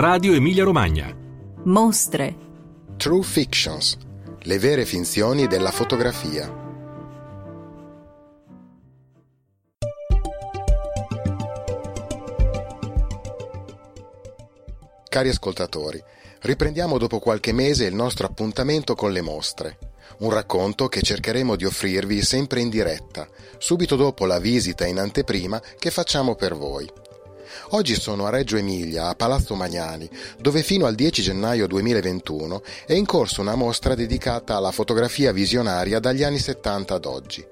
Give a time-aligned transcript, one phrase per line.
[0.00, 1.12] Radio Emilia Romagna.
[1.64, 2.36] Mostre.
[2.98, 3.96] True Fictions,
[4.42, 6.46] le vere finzioni della fotografia.
[15.08, 16.00] Cari ascoltatori,
[16.42, 19.78] riprendiamo dopo qualche mese il nostro appuntamento con le mostre.
[20.18, 23.26] Un racconto che cercheremo di offrirvi sempre in diretta,
[23.58, 26.88] subito dopo la visita in anteprima che facciamo per voi.
[27.70, 30.08] Oggi sono a Reggio Emilia, a Palazzo Magnani,
[30.38, 35.98] dove fino al 10 gennaio 2021 è in corso una mostra dedicata alla fotografia visionaria
[35.98, 37.46] dagli anni 70 ad oggi.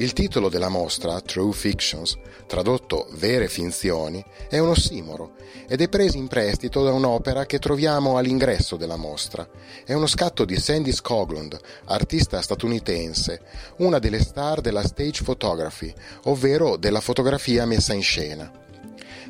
[0.00, 2.16] Il titolo della mostra, True Fictions,
[2.46, 5.32] tradotto Vere finzioni, è un ossimoro
[5.68, 9.46] ed è preso in prestito da un'opera che troviamo all'ingresso della mostra.
[9.84, 13.42] È uno scatto di Sandy Skoglund, artista statunitense,
[13.78, 15.92] una delle star della stage photography,
[16.24, 18.50] ovvero della fotografia messa in scena.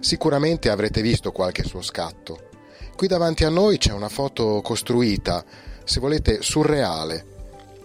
[0.00, 2.48] Sicuramente avrete visto qualche suo scatto.
[2.96, 5.44] Qui davanti a noi c'è una foto costruita,
[5.84, 7.26] se volete, surreale.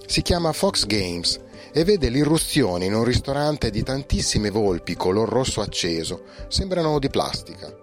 [0.05, 1.39] Si chiama Fox Games
[1.73, 7.73] e vede l'irruzione in un ristorante di tantissime volpi color rosso acceso, sembrano di plastica.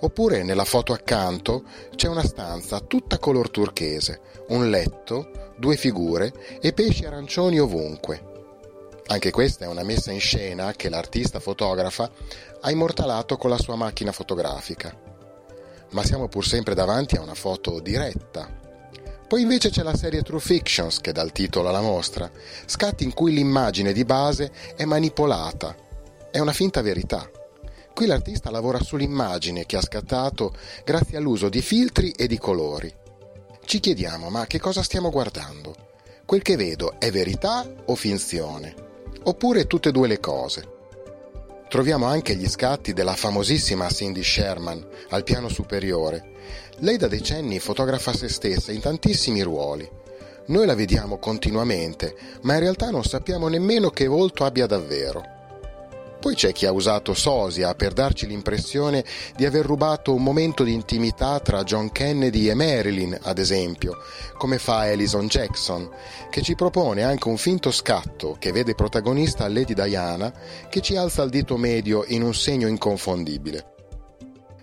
[0.00, 6.72] Oppure nella foto accanto c'è una stanza tutta color turchese, un letto, due figure e
[6.72, 8.37] pesci arancioni ovunque.
[9.10, 12.10] Anche questa è una messa in scena che l'artista fotografa
[12.60, 14.94] ha immortalato con la sua macchina fotografica.
[15.92, 18.54] Ma siamo pur sempre davanti a una foto diretta.
[19.26, 22.30] Poi invece c'è la serie True Fictions che dà il titolo alla mostra,
[22.66, 25.74] scatti in cui l'immagine di base è manipolata,
[26.30, 27.30] è una finta verità.
[27.94, 32.94] Qui l'artista lavora sull'immagine che ha scattato grazie all'uso di filtri e di colori.
[33.64, 35.74] Ci chiediamo, ma che cosa stiamo guardando?
[36.26, 38.87] Quel che vedo è verità o finzione?
[39.24, 40.76] Oppure tutte e due le cose?
[41.68, 46.36] Troviamo anche gli scatti della famosissima Cindy Sherman al piano superiore.
[46.78, 49.88] Lei da decenni fotografa se stessa in tantissimi ruoli.
[50.46, 55.36] Noi la vediamo continuamente, ma in realtà non sappiamo nemmeno che volto abbia davvero.
[56.20, 59.04] Poi c'è chi ha usato sosia per darci l'impressione
[59.36, 63.98] di aver rubato un momento di intimità tra John Kennedy e Marilyn, ad esempio,
[64.36, 65.88] come fa Ellison Jackson,
[66.28, 70.32] che ci propone anche un finto scatto che vede protagonista Lady Diana,
[70.68, 73.74] che ci alza il dito medio in un segno inconfondibile.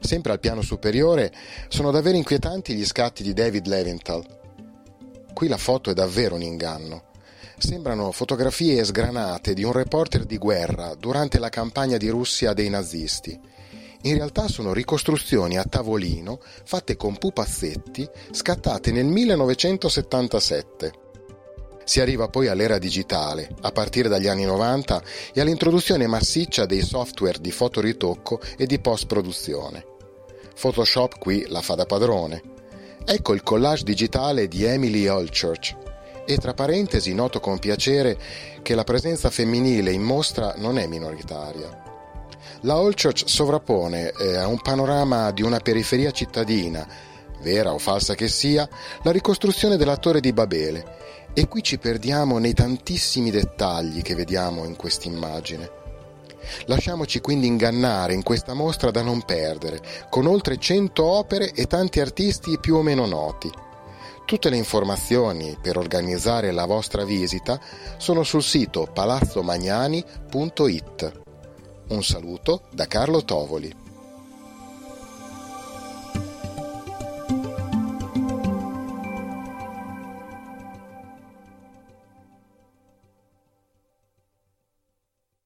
[0.02, 1.32] Sempre al piano superiore
[1.70, 4.24] sono davvero inquietanti gli scatti di David Leventhal.
[5.34, 7.14] Qui la foto è davvero un inganno
[7.58, 13.40] sembrano fotografie sgranate di un reporter di guerra durante la campagna di Russia dei nazisti.
[14.02, 20.94] In realtà sono ricostruzioni a tavolino fatte con pupazzetti scattate nel 1977.
[21.84, 27.40] Si arriva poi all'era digitale, a partire dagli anni 90, e all'introduzione massiccia dei software
[27.40, 29.86] di fotoritocco e di post-produzione.
[30.60, 32.42] Photoshop qui la fa da padrone.
[33.06, 35.76] Ecco il collage digitale di Emily Holchurch,
[36.26, 38.18] e tra parentesi noto con piacere
[38.62, 41.84] che la presenza femminile in mostra non è minoritaria.
[42.62, 46.88] La Holchurch sovrappone eh, a un panorama di una periferia cittadina,
[47.42, 48.68] vera o falsa che sia,
[49.04, 51.04] la ricostruzione della torre di Babele
[51.34, 55.84] e qui ci perdiamo nei tantissimi dettagli che vediamo in quest'immagine.
[56.66, 62.00] Lasciamoci quindi ingannare in questa mostra da non perdere, con oltre 100 opere e tanti
[62.00, 63.52] artisti più o meno noti.
[64.26, 67.62] Tutte le informazioni per organizzare la vostra visita
[67.98, 71.22] sono sul sito palazzomagnani.it.
[71.90, 73.85] Un saluto da Carlo Tovoli.